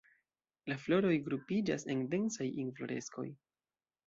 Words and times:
La 0.71 0.77
floroj 0.85 1.11
grupiĝas 1.27 1.85
en 1.95 2.01
densaj 2.15 2.49
infloreskoj. 2.65 3.29